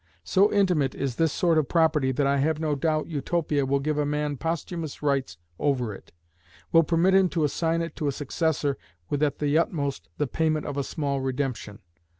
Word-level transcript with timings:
So 0.23 0.51
intimate 0.51 0.95
is 0.95 1.17
this 1.17 1.31
sort 1.31 1.59
of 1.59 1.69
property 1.69 2.11
that 2.11 2.25
I 2.25 2.37
have 2.37 2.59
no 2.59 2.73
doubt 2.73 3.05
Utopia 3.05 3.67
will 3.67 3.79
give 3.79 3.99
a 3.99 4.03
man 4.07 4.35
posthumous 4.35 5.03
rights 5.03 5.37
over 5.59 5.93
it 5.93 6.11
will 6.71 6.81
permit 6.81 7.13
him 7.13 7.29
to 7.29 7.43
assign 7.43 7.83
it 7.83 7.95
to 7.97 8.07
a 8.07 8.11
successor 8.11 8.79
with 9.11 9.21
at 9.21 9.37
the 9.37 9.59
utmost 9.59 10.09
the 10.17 10.25
payment 10.25 10.65
of 10.65 10.75
a 10.75 10.83
small 10.83 11.21
redemption. 11.21 11.81